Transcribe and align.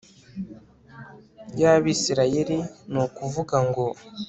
y'abisirayeli. 1.61 2.57
ni 2.91 2.97
ukuvuga 3.03 3.57
ngo 3.67 3.85